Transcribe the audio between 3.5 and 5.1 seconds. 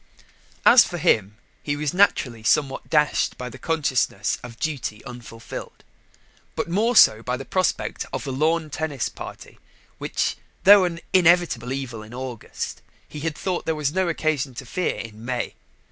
consciousness of duty